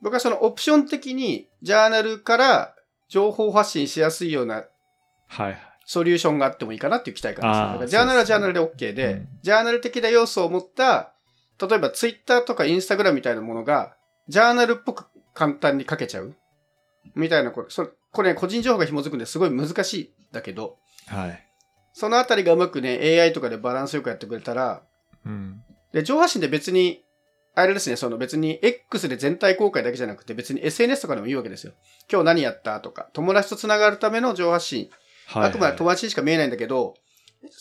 [0.02, 2.76] 僕はそのオプション的に、ジャーナルから
[3.10, 4.66] 情報発信しやすいような
[5.28, 5.58] はい。
[5.86, 7.88] ソリューションがあってもいいかなっていう期待感ですね。
[7.90, 11.14] ジャーナルはジャーナルで OK で、うんジャーナル的な要素を持った、
[11.60, 13.96] 例えばツイッターとかインスタグラムみたいなものが、
[14.28, 16.36] ジャーナルっぽく簡単に書けちゃう
[17.16, 21.51] みたいなこれ、それこれね、個人情報が紐づくんですごい難しいんだけど、はい。
[21.94, 24.84] そのあたりがうまくね、AI とかでバランスよくやってくれたら、
[25.26, 25.64] うん。
[25.94, 27.04] で、情報発信で別に、
[27.54, 31.74] あれですね、その別に X で全体公開だけじゃなくて別に SNS とかでもいいわけですよ。
[32.10, 34.90] 今日何やったとか、友達と繋がるための情報発信
[35.28, 36.96] はい、あくまで友達にしか見えないんだけど、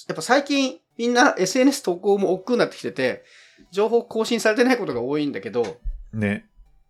[0.08, 3.24] やっぱ最近みんな SNS 投稿も億劫になってきてて、
[3.70, 5.78] 情報更新されてないことが多いんだけど、
[6.12, 6.46] ね。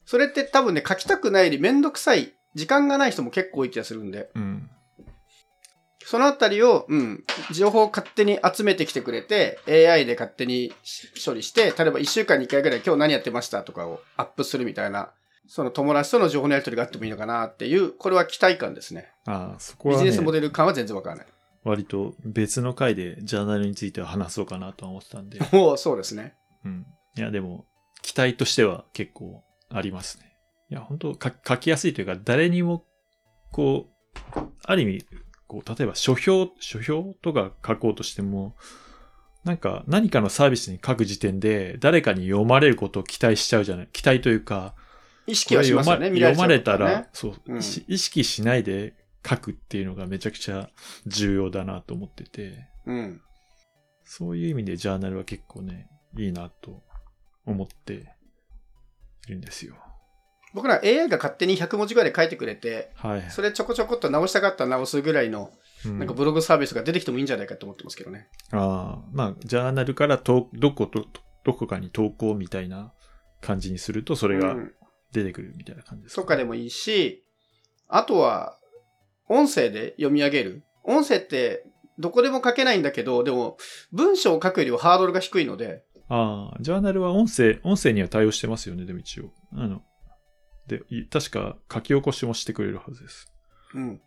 [0.07, 4.60] それって多分ね、書きたくないよりめんどくさい、時間がない人も結構多い気がするんで、うん。
[6.04, 10.72] そのあたりを、うん、情報を勝手に集めてきてくれて、AI で勝手に
[11.24, 15.12] 処理して、例えば1週間に1回ぐらい今日何やってましたとかをアップするみたいな、
[15.46, 19.08] その友達との情報のやり取りがあってもいいのかなっていう、これは期待感ですね。
[19.26, 21.26] ああ、そこは、ね、ビジネスモデル感は全然わからない。
[21.62, 25.38] 割と別の回でジャーナルについては話そうかなとは思ってたんで。
[25.52, 26.34] もうそうですね。
[26.64, 26.86] うん。
[27.16, 27.66] いや、でも、
[28.02, 30.36] 期待としては結構ありますね。
[30.70, 32.84] いや、本当か書きやすいというか、誰にも、
[33.50, 33.88] こ
[34.36, 35.04] う、ある意味、
[35.50, 38.54] こう、例えば書評、書評とか書こうとしても、
[39.42, 44.76] なんか何かのサービスに書く時点で誰かに読まれることを期待しちゃうじゃない期待というか、
[45.26, 48.94] 意識はしますよね、読ま読まれたら、そう、うん意識意識しないで
[49.28, 50.70] 書くっていうのがめちゃくちゃ
[51.08, 53.20] 重要だなと思ってて、うん。
[54.04, 56.84] そういう意味でジャーナルは結構ね、いいなと
[57.44, 58.14] 思って
[59.26, 59.74] いるんですよ。
[60.54, 63.30] 僕ら AI が勝手に100文字ぐらいで書いてくれて、はい。
[63.30, 65.50] それちょこちょこっと直したかったら直すぐらいの、
[65.84, 68.28] うんなんかブログサービスが出てきてもいいんじゃないかと思ってますけどね。
[68.52, 71.06] ああ、まあ、ジャーナルからとどこと、
[71.42, 72.92] どこかに投稿みたいな
[73.40, 74.72] 感じにすると、それがうん
[75.12, 77.24] 出てくるみたいな感じですとかでもいいし、
[77.88, 78.56] あとは、
[79.28, 80.64] 音声で読み上げる。
[80.84, 81.64] 音声って、
[81.98, 83.56] どこでも書けないんだけど、でも、
[83.92, 89.32] 文章を書くよりはハードルが低いので、ああ、ジャーナルは音声、音声には対応してますよね、でも一応。
[89.52, 89.82] あの、
[90.70, 93.33] で、い確か書き起こしもしてくれるはずです。
[93.74, 94.00] うん。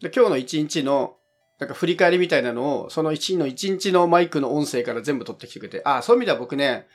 [0.00, 1.16] で、今日の一日の、
[1.58, 6.86] なんか振り返りみたいなのを、その一日の一日のマイクの音声から全部取ってきてくれて、あ、そういう意味では僕ね、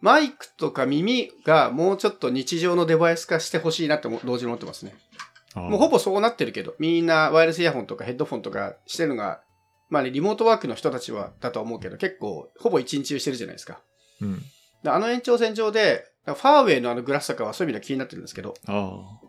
[0.00, 4.94] マイクとか耳がもうちょっと日常のデバイス化してほしいなっても同時に思ってますね。
[5.54, 9.40] ああもうほぼそうなってるけど、みんなワイヤレスイヤホンとかヘッドフォンとかしてるのが、
[9.88, 13.80] まあね、リモートワークの人たちはだとは思うけど、結構、ほぼ一日中してるじゃないですか。
[14.20, 14.42] うん。
[14.82, 19.20] であの延長線上で、ファーウェイのあのグラスとかはそういう意味では気になってるんですけど、あ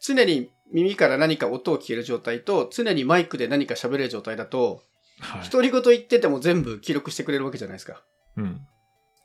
[0.00, 4.82] 常に耳から何か音を聞ける状態と、常にマイクで何か喋れる状態だと、
[5.20, 5.38] あ。
[5.38, 5.48] はい。
[5.50, 8.02] 独り言言ってても全部記録してくれるわけじゃないですか。
[8.36, 8.60] うん。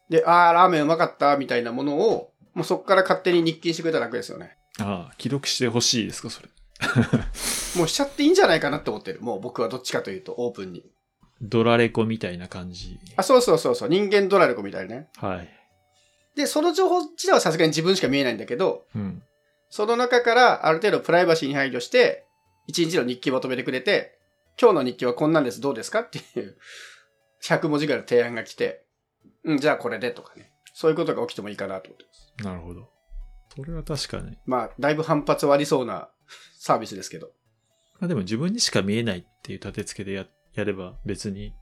[0.10, 4.58] で、あー、ラーメンうまかった、みたいなものを、もうそこから勝手に日記にしてくれたら楽ですよね。
[4.80, 6.50] ああ、記録してほしいですか、それ。
[7.78, 9.22] もうしちゃっていいんじゃないかなって思ってる。
[9.22, 10.84] もう僕はどっちかというと、オープンに。
[11.42, 13.00] ドラレコみたいな感じ。
[13.16, 15.08] あ、そうそうそうそう、人間ドラレコみたいなね。
[15.18, 15.50] はい。
[16.36, 19.24] で、その情報自体はさすがに自分しか見えないんだけど、うん。
[19.70, 22.26] その中からある程度プライバシーに配慮して、
[22.68, 24.18] 一日の日記まとめてくれて、
[24.60, 26.58] 今日の日記はこんなんです、どうですかっていう、
[27.44, 28.86] 100文字ぐらいの提案が来て、
[29.44, 30.52] うん、じゃあこれでとかね。
[30.74, 32.44] そういうことが起きてもいいかなと思ってます。
[32.44, 32.90] なるほど。
[33.56, 34.38] それは確かに。
[34.46, 36.10] まあ、だいぶ反発はありそうな
[36.60, 37.28] サービスですけど。
[38.00, 41.54] まあでも自分にしか見えないっていう立て付けでややれば別に。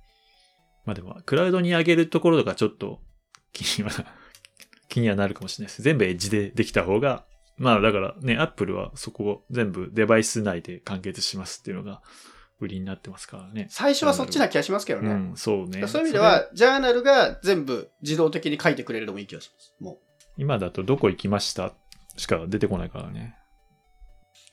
[0.86, 3.00] まあでも、クラウドに上げるところとかちょっと
[3.52, 4.06] 気にはな、
[4.94, 5.82] 気にはなるかもしれないです。
[5.82, 7.26] 全部エッジでできた方が、
[7.58, 12.04] まあだからね、アップルはそこを全部デバイス内で完結しますっていうのが
[12.60, 13.66] 売りになってますからね。
[13.72, 15.10] 最初はそっちな気がしますけどね。
[15.10, 15.88] うん、そうね。
[15.88, 19.74] そういう意味では、ジャーナルが全部自動的に書いてくれるのもいい気がします。
[19.80, 19.98] もう。
[20.38, 21.74] 今だとどこ行きました
[22.18, 23.36] しか出てこないからね。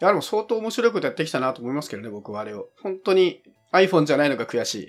[0.01, 2.71] いや、でも相当面白いことやってきたなと思いますけどね、僕はあれを。
[2.83, 3.43] 本当に
[3.75, 4.89] iPhone じゃないのが悔しい。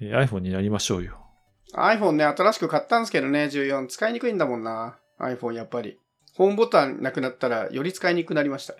[0.00, 1.25] えー iPhone になりましょうよ。
[1.74, 3.86] iPhone ね、新しく買ったんですけどね、14。
[3.88, 4.98] 使いにくいんだもんな。
[5.18, 5.98] iPhone やっぱり。
[6.34, 8.74] ホームボタンなくなったら、より使いにくくなりました。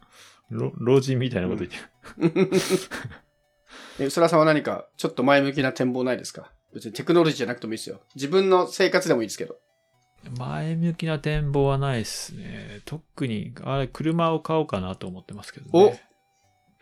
[0.50, 2.68] ろ老人みたいなこと言って。
[4.00, 6.52] え、うすらさんは何か、ちょっと前向きな展望ないですか？
[6.74, 8.00] 別にテクノロジーじゃなくてもいいですよ。
[8.14, 9.56] 自分の生活でもいいですけど。
[10.38, 12.82] 前向きな展望はないですね。
[12.84, 16.02] 特に、あれ、車を買おうかなと思ってますけどね。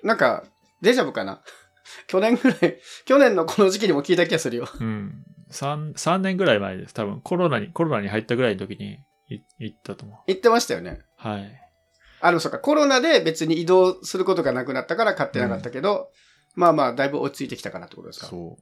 [0.03, 0.45] なんか、
[0.83, 1.43] デジャブかな？
[2.09, 4.69] 去年ぐらい、去年のこの時期にも聞いた気がするよ。
[4.81, 5.25] うん。
[5.51, 6.95] 3、三年ぐらい前です。
[6.95, 10.19] 多分コロナに、コロナに入ったぐらいの時にい行ったと思う。
[10.27, 11.01] 言ってましたよね。
[11.17, 11.61] はい。
[12.21, 16.11] あの、そうか、コロナで別に移動することがなくなったから買ってなかったけど、
[16.55, 18.27] まあまあ、だいぶ落ち着いてきたかなってことですか？
[18.27, 18.57] そ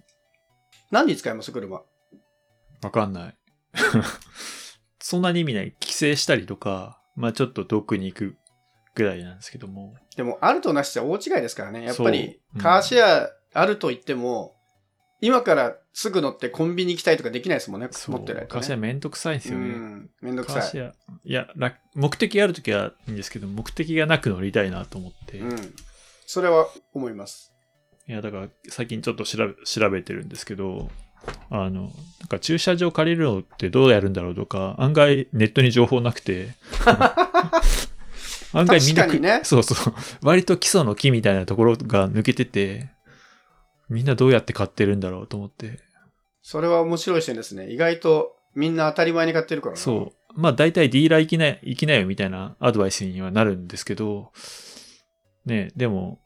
[0.90, 1.52] 何に使います？
[1.52, 1.78] 車。
[1.78, 1.84] う。
[2.82, 3.36] わかんない。
[4.98, 5.74] そんなに意味ない。
[5.78, 8.36] 帰省したりとか、まあちょっと遠くに行く
[8.94, 9.94] ぐらいなんですけども。
[10.16, 11.84] でも、あるとなしじゃ大違いですからね。
[11.84, 14.53] やっぱりカーシェアあると言っても、
[15.24, 17.88] 今からすぐ乗ってコンビニ行きたいとかできないですもんね。
[17.92, 18.16] そう。
[18.18, 18.52] 持ってないと、ね。
[18.52, 19.68] カーシェアめんどくさいんですよね。
[19.68, 20.10] うん。
[20.20, 20.92] めんどくさい。
[21.24, 25.38] いや、楽目的あるときはいいんですけど、目的がなく乗りたいなと思って。
[25.38, 25.74] うん。
[26.26, 27.54] それは思います。
[28.06, 30.90] いや、だから最近ちょっと調べ調べてるんですけど、
[31.48, 31.92] あの、なん
[32.28, 36.48] か駐車場借りるのってどうやるんだろうとか、案外ネットに情報なくて、
[38.52, 42.90] 案外みんなねそうそう、割と基礎の木みたいなところが抜けてて、
[43.88, 45.80] みんなどうやって買ってるんだろうと思って、
[46.42, 47.70] それは面白い視点ですね。
[47.70, 50.40] 意外とみんな当たり前に買ってるからなそう。
[50.40, 54.32] まあ大体ディーラー行きな、行きなよみたいなアドバイスにはなるんですけど、
[55.46, 56.18] ね、でも、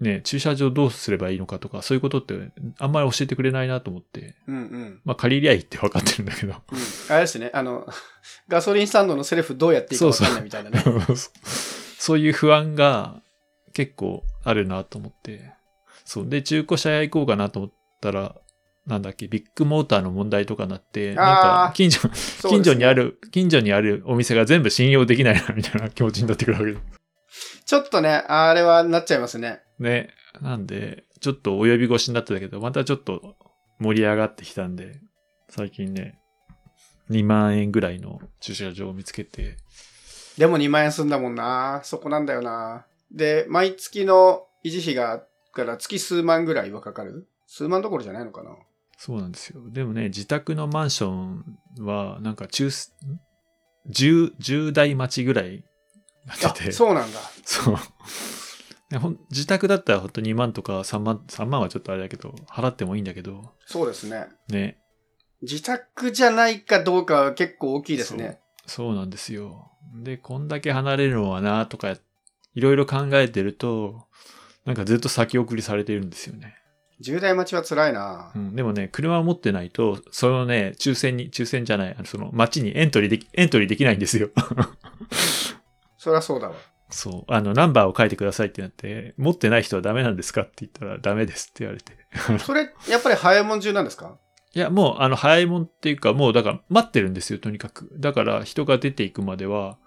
[0.00, 2.34] ね、駐車場どうすればいいのかとか、そういうことって
[2.78, 5.00] あんまり教えてくれないなと思って、うんうん。
[5.04, 6.54] まあ借りりゃいいって分かってるんだけど。
[6.54, 6.78] うん、
[7.14, 7.50] あれですね。
[7.52, 7.86] あの、
[8.48, 10.82] ガソリンスタンドのセルフどうやっていいか分かんないみたいなね。
[11.98, 13.20] そういう不安が
[13.74, 15.52] 結構あるなと思って。
[16.10, 16.28] そう。
[16.28, 18.34] で、中古車屋行こうかなと思ったら、
[18.84, 22.14] なんだっけ、ビッグモーターの問題とかなって、なんか近所、ね
[22.48, 22.92] 近所にあ。
[22.92, 26.78] る、近所にあるお店が全部信用できないな、みたいな気持ちになってくるわけで
[27.28, 27.62] す。
[27.64, 29.60] ちょっとね、あれはなっちゃいますね。
[29.78, 30.10] ね。
[30.40, 33.36] なんで、ちょっと及び腰になってたけど、またちょっと
[33.78, 35.00] 盛り上がってきたんで、
[35.48, 36.18] 最近ね、
[37.08, 39.58] 2万円ぐらいの駐車場を見つけて、
[40.36, 41.82] でも2万円すんだもんな。
[41.84, 42.84] そこなんだよな。
[43.12, 45.22] で、毎月の維持費が、
[45.64, 47.28] から月数万ぐらいはかかる？
[47.46, 48.50] 数万どころじゃないのかな？
[48.96, 49.62] そうなんですよ。
[49.70, 51.44] でもね、自宅のマンション
[51.80, 53.20] は、なんか中す、ん
[53.90, 55.64] 10、10台待ちぐらいに
[56.26, 56.72] なあってて。
[56.72, 57.18] そうなんだ。
[57.44, 57.76] そう。
[58.90, 64.26] ねほん自宅だったらほんと2万とか3万、3万はちょっとあれだけど、払ってもいいんだけど、そうですね。
[64.48, 64.78] ね。
[65.42, 68.40] 自宅じゃないかどうかは結構大きいですね。
[68.66, 69.70] そうなんですよ。
[69.94, 71.96] で、こんだけ離れるのはなとか、
[72.54, 74.06] いろいろ考えてると、
[74.64, 76.54] なんかずっと先送りされてるんですよね。
[77.02, 78.38] 10台待ちは辛いなう。
[78.38, 84.28] ん、でもね、車を持ってないと、そのね、抽選に、抽選じゃない、あのその街にエントリーでき、エントリーできないんですよ。
[85.96, 86.54] そりゃそうだわ。
[86.90, 87.32] そう。
[87.32, 91.96] あの、ナンバーを書いてくださいってなって、持ってない人はダメなんですかって言ったらダメですって言われて。
[92.44, 94.18] それ、やっぱり早いもん中なんですか？
[94.52, 97.88] いや、もう、あの、早いもんっていうか、もう、だから、待ってるんですよ、とにかく。
[97.98, 99.78] だから、人が出ていくまでは、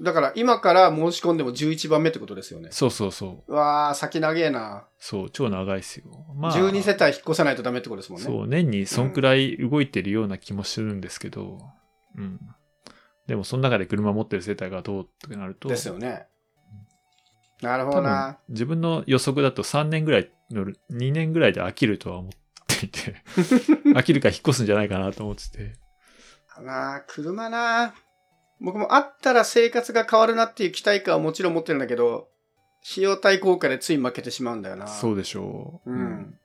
[0.00, 2.68] だから今から申し込んでも11番目ってことですよね。
[2.70, 3.52] そうそうそう。
[3.52, 4.86] うわー、先長えな。
[4.98, 6.04] そう、超長いですよ。
[6.34, 8.26] まあ、12世帯引っ越さないとダメってことですもんね。
[8.26, 11.60] そう、年にそんくらい動いてるような気もするんですけど、
[12.16, 12.38] うん。
[13.26, 16.26] でも、その中で車持ってる世帯がどうってなると、ですよね。
[17.62, 18.38] なるほどな。
[18.50, 22.32] 自分の予測だと3年ぐらい乗る、2年ぐらいで飽きるとは思っ
[22.66, 23.16] ていて、
[23.96, 25.72] 飽きるか引っ越すんじゃないかなと思ってて。
[26.62, 27.94] なあ、車な。
[28.60, 32.28] 僕もあったら生活が変わるなっていう期待感はもちろん持ってるんだけど、
[32.90, 34.86] 費用対効果でつい負けてしまうんだよな。
[34.86, 35.90] そうでしょう。
[35.90, 36.38] うん。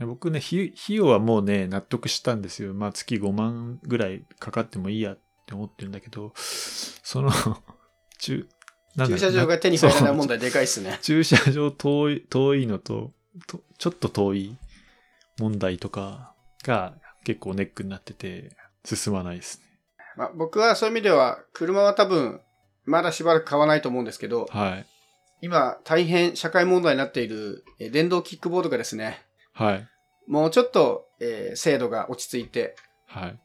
[0.00, 2.72] 僕ね、費費用はもうね、納得したんですよ。
[2.74, 7.30] まあ月5万ぐらいかかってもいいやって思ってるんだけど、その、
[8.18, 8.48] 駐、
[8.96, 10.98] なんだ駐車場が手に入らない問題でかいっすね。
[11.02, 13.12] 駐車場遠い、遠いのと
[13.46, 14.56] と、ちょっと遠い
[15.38, 16.94] 問題とかが
[17.24, 19.64] 結構ネックになってて、進まないですね。
[20.16, 22.40] まあ、僕はそういう意味では、車は多分、
[22.84, 24.86] まだしばらく買わないと思うんですけど、はい。
[25.40, 29.22] 今大変社会問題になっているえー電動キックボードがですね、
[29.52, 29.88] はい。
[30.28, 33.38] もうちょっと、えー精度が落ち着いて、はい。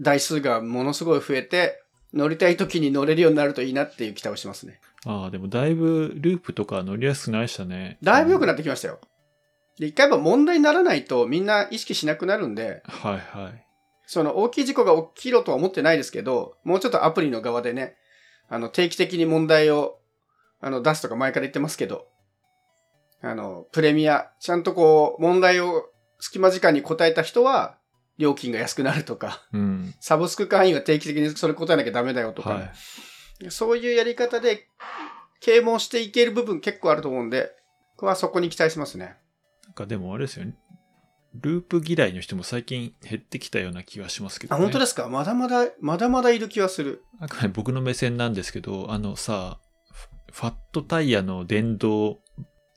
[0.00, 1.82] 台数がものすごい増えて、
[2.14, 4.80] 乗りたい時に乗れるようになるといいなっていう期待をしてますね。
[5.04, 7.98] ああ、でもだいぶループとか乗りやすくなりましたね。
[8.02, 8.98] だいぶ良くなっってきましたよ。
[9.78, 13.67] で、一回やっぱ問題にならないとみんな意識しなくなるんで、はいはい。
[14.10, 17.94] その大きい事故が起きろとは思ってないですけど、もうちょっとアプリの側でね、
[18.48, 19.98] あの、定期的に問題を、
[20.62, 22.08] あの、出すとか前から言ってますけど、
[23.20, 25.90] あの、プレミア、ちゃんとこう、問題を
[26.20, 27.76] 隙間時間に答えた人は、
[28.16, 29.94] 料金が安くなるとか、うん。
[30.00, 32.60] サブスク会員は定期的にそれ答えなきゃダメだよとか、は
[33.42, 33.50] い。
[33.50, 34.68] そういうやり方で、
[35.40, 37.52] 啓蒙していける部分結構あると思うんで、
[37.96, 39.18] 僕はそこに期待しますね。
[39.66, 40.54] なんかでもあれですよね。
[41.34, 44.64] ループ嫌いの人も最近減ってきたような気がしますけど、あ、ね。
[44.64, 45.08] 本当ですか？
[45.08, 47.02] まだまだ、まだまだいる気はする。
[47.20, 49.58] あくまで僕の目線なんですけど、あのさ、
[49.92, 52.18] フファットタイヤの電動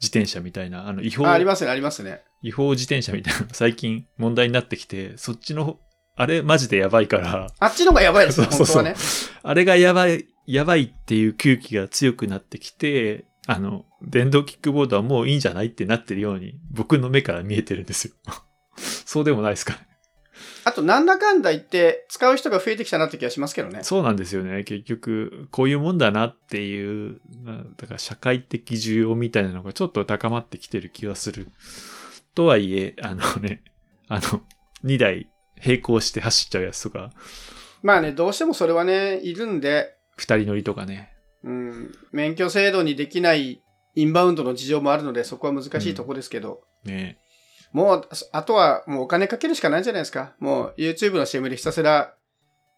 [0.01, 2.23] 自転車みたいな、あの違法あ、ありますね、ありますね。
[2.41, 5.79] 違法自転車みたいなの最近問題になってきて、そっちの、
[6.15, 9.01] あれマジでやばいから、あっちの方がやばいですよ、 そうそうそう本当はね。
[9.43, 18.13] あれがやばい、やばいっていう空気が強くなってきて、あの、電動キックボードはもういいんじゃないってなってるように、僕の目から見えてるんですよ。
[18.77, 19.87] そうでもないですかね。
[20.63, 23.79] あと、なんだかんだ言って、使う人が増えてきたなって気がしますけどね。
[23.83, 24.63] そうなんですよね。
[24.63, 31.47] 結局、こういうもんだなっていう、なだから社会的需要みたいなのがちょっと高まってきてる気がする。
[32.35, 33.63] とはいえ、あのね、
[34.07, 34.43] あの、
[34.83, 35.29] 2台
[35.63, 37.11] 並行して走っちゃうやつとか、
[37.81, 41.10] まあね、どうしてもそれはね、いるんで、2人乗りとかね。
[41.43, 43.63] うん、免許制度にできない
[43.95, 47.17] インバウンドの事情もあるので、そこは難しいとこですけど、ね
[47.71, 50.35] もう、あとはもうお金かけるしかないんじゃないですか。
[50.39, 52.15] もう YouTube の CM でひたすら、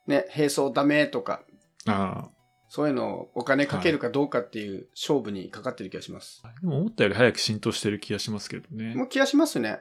[0.07, 1.41] ね、並走ダメとか、
[1.87, 2.29] あ
[2.69, 6.41] そういうのをお金かけるかどうかっていう勝負にかかってる気がします。
[6.43, 6.51] あ。
[6.59, 8.95] でも思ったより早く浸透してる気がしますけどね。
[8.95, 9.79] もう気がしますね。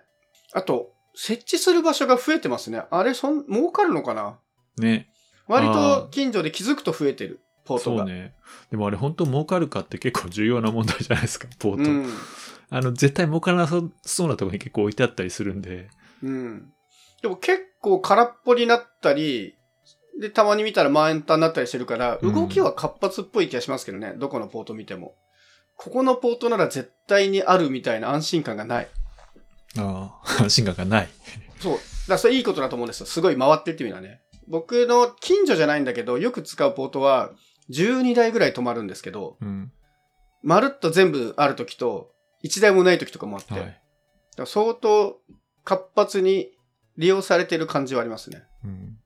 [0.52, 2.82] あと、設置する場所が増えてますね。
[2.90, 4.38] あれ、そん、儲かるのかな？
[4.78, 5.08] ね。
[5.46, 7.98] 割あとー近所で気づくと増えてる、ポートが。
[7.98, 8.34] そうね。
[8.70, 11.90] でもあれ本当儲かるかって結構重要な問題じゃないですか、 ポート。
[11.90, 12.12] うん。
[12.70, 15.88] あの、絶対儲からなさそうなところに結構置いてあったりするんで。
[16.22, 16.72] うん。
[17.20, 19.56] でも結構空っぽになったり、
[20.20, 24.14] で、たまに見たら満円タンになったりしてるから、うん動きは活発っぽい気がしますけどね。
[24.16, 25.14] どこのポート見ても。
[25.76, 28.88] ここのポートなら絶対にあるみたいな安心感がない。
[29.78, 31.08] ああ、安心感がない。
[31.60, 31.78] そう。
[32.08, 33.06] だそれいいことだと思うんですよ。
[33.06, 34.20] すごい回ってっていうのはね。
[34.48, 37.30] 僕の近所じゃないんだけど、よく使うポートは
[37.72, 39.72] 12台ぐらい止まるんですけど、うん。
[40.42, 42.12] まるっと全部ある時と、
[42.44, 43.62] 1台もない時とかもあって、はい。
[43.62, 43.76] だか
[44.38, 45.20] ら相当
[45.64, 46.50] 活発に
[46.96, 48.42] 利用されてる感じはありますね。
[48.64, 48.98] うん。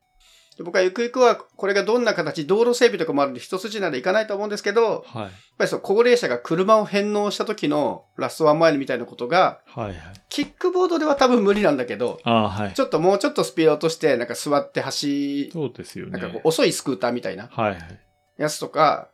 [0.56, 5.22] で僕はゆくゆくはこれがどんな形、道路整備とかもあるんで一筋縄でいかないと思うんですけど、はい。
[5.24, 9.96] やっぱりそう、高齢者が車を返納した時のラストワンマイルみたいなことが、はいはい。
[10.30, 12.72] キックボードでは多分無理なんだけど、ああ、はい。
[12.72, 16.12] ちょっともうちょっとスピード落として、なんか座って走、そうですよね。
[16.12, 18.05] なんかこう遅いスクーターみたいなはいはい。
[18.38, 19.10] やつとか、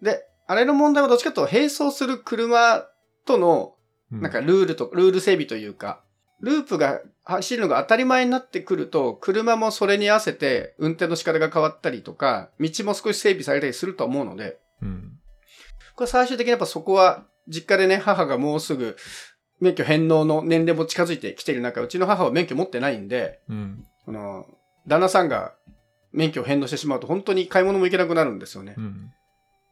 [0.00, 2.84] で、あれの問題はどっちかというと並走する車
[3.24, 3.74] との、
[4.12, 6.02] うなんか、ルールと、ルール整備というか、
[6.40, 15.18] ループが走るのが当たり前になってくると、車もそれに合わせて運転の仕方が変わったりとか、道も少し整備されたりすると思うので、うん。
[15.94, 18.96] これ最終的にやっぱそこは、実家でね、母がもうすぐ
[19.60, 23.84] 免許返納の年齢も近づいてきている中、うちの母は免許持ってないんで、うん。
[24.04, 24.46] この、
[24.86, 25.54] 旦那さんが
[26.12, 28.74] 免許を返納してしまうと本当に買い物も行けなくなるんですよね。
[28.76, 29.12] うん。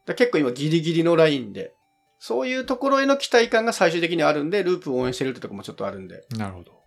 [0.05, 1.73] ら結構今ギリギリのラインで、
[2.19, 6.81] そういうところへの期待感が最終的にあるんで、ループを応援してるってところもちょっとあるんで、なるほど。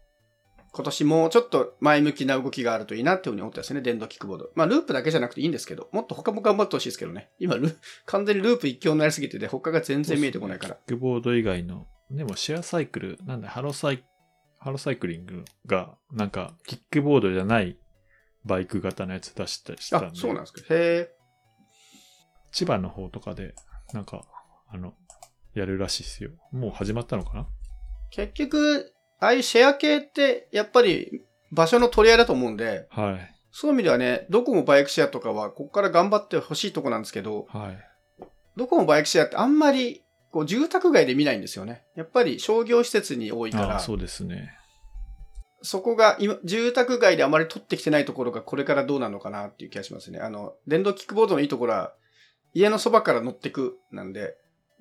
[0.74, 4.50] 今年もちょっと前向きな動きがあるといいなっていうふうに思ってますね、電動キックボード。
[4.56, 7.30] まあ、ループだけじゃなくていいんですけど、もっと他も頑張ってほしいですけどね。
[7.38, 10.74] 今ル、完全にループ一強になりすぎてて、他が全然見えてこないから。
[10.74, 14.04] キックボード以外の、でもシェアサイクル、なんだ、ハロサイ、
[14.58, 17.76] ハロサイクリングが、なんか、キックボードじゃない
[18.44, 20.60] バイク型のやつ出したりしたんあ、で、そうなんですか。
[20.60, 21.10] へえ。
[22.52, 23.54] 千葉の方とかで、
[23.92, 24.24] なんか、
[24.68, 24.94] あの、
[25.54, 26.30] やるらしいですよ。
[26.52, 27.46] もう始まったのかな？
[28.10, 33.34] 結局、ああいうシェア系って、やっぱり場所の取り合いだと思うんで、はい。
[33.50, 38.24] そういう意味ではね、どこもバイクシェアとかは、ここから頑張ってほしいとこなんですけど、はい。
[38.56, 41.84] どこもバイクシェアってあんまり、こう、住宅街で見ないんですよね。
[41.94, 44.52] やっぱり商業施設に多いから、ああ、そうですね。
[45.64, 50.20] そこが今、住宅街であまり取ってきてないところがこれからどうなのかなっていう気がしますね。
[50.20, 51.94] あの、電動キックボードのいいところは、
[52.52, 54.36] 家のそばから乗ってくなんで、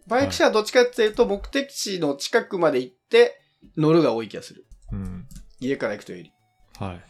[0.07, 3.39] バイクシェアはどっちかっていうと目的地の近くまで行って
[3.77, 4.65] 乗るが多い気がする。
[4.91, 5.25] うん。
[5.61, 6.33] 家から行くというより。
[6.77, 7.03] はい。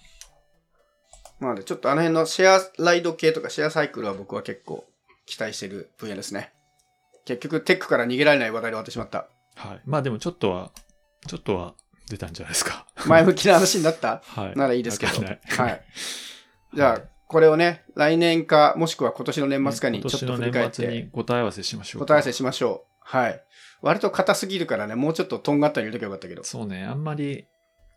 [1.42, 4.86] なので、ちょっとあの辺のシェアライド系とかシェアサイクルは僕は結構
[5.26, 6.54] 期待してる分野ですね。
[7.26, 9.30] 結局、テックから逃げられない話題で終わってしまった。
[9.56, 9.82] はい。
[9.86, 10.72] まあでもちょっとは、
[11.28, 11.74] ちょっとは
[12.10, 12.86] 出たんじゃないですか。
[13.08, 14.22] 前向きな話になった？
[14.26, 14.56] はい。
[14.56, 15.14] ならいいですけど。
[15.24, 15.86] はい。
[16.76, 22.06] じゃあ、これをね、来年か、もしくは今年の年末かにちょっと振り返って、年末に答え合わせしましょうか。
[22.08, 22.94] 答え合わせしましょう。
[23.00, 23.44] はい。
[23.82, 26.44] 割と硬すぎるからね、もうちょっととんがったの入れとけばよかったけど。
[26.44, 27.46] そうね、あんまり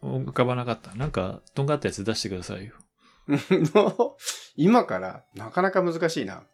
[0.03, 0.95] 浮かばなかった。
[0.95, 2.73] なんか、とんがったやつ出してくださいよ。
[4.57, 6.45] 今から、なかなか難しいな。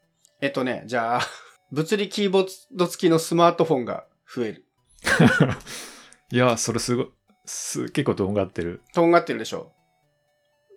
[0.40, 1.20] えっとね、じゃあ、
[1.70, 4.66] 物理キーボード付きのスマートフォンが増える。
[6.30, 7.08] いや、それすごい、
[7.44, 8.82] す結構とんがってる。
[8.92, 9.72] とんがってるでしょ。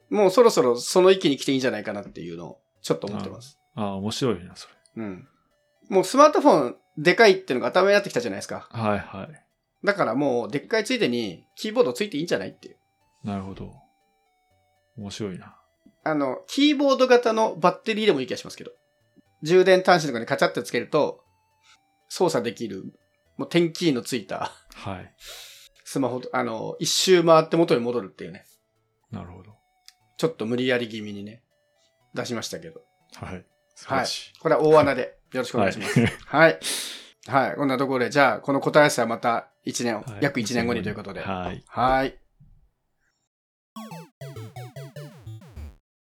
[0.09, 3.59] もうそろそろその域に来ていいんじゃないかなっていうのを、ちょっと思ってます。
[3.76, 5.03] ああ、面白いな、それ。
[5.03, 5.28] うん。
[5.89, 8.68] もうスマートフォンでかいっていうのが当たり前になってきたじゃないですか。
[8.72, 9.45] はいはい。
[9.86, 12.78] だからもう、でっかいついでに、キーボードついていいんじゃないっていう。
[13.24, 13.74] なるほど。
[14.97, 15.57] 面白いな。
[16.03, 18.72] あの、キーボード型のバッテリーでもいい気がしますけど。
[19.43, 21.24] 充電端子とかにカチャってつけると、
[22.09, 22.93] 操作できる、
[23.38, 25.13] もう点キーのついたはい。
[25.86, 28.44] スマホと、あの、一周回って元に戻るっていうね。
[29.12, 29.54] なるほど。
[30.18, 31.44] ちょっと無理やり気味にね、
[32.16, 32.82] 出しましたけど。
[33.14, 33.46] はい。
[33.76, 34.40] 素晴らしい。
[34.40, 36.00] これは大穴でよろしくお願いします。
[36.26, 36.60] はい。
[37.28, 37.56] はい。
[37.56, 41.22] こんなところで、じゃあ、この答え合わせはまた1年、はい約1年後にということで。
[41.22, 41.64] はい。
[41.68, 42.18] はい。